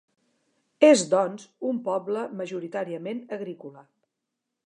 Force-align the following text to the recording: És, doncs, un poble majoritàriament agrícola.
És, 0.87 1.03
doncs, 1.11 1.43
un 1.73 1.83
poble 1.89 2.25
majoritàriament 2.41 3.23
agrícola. 3.39 3.87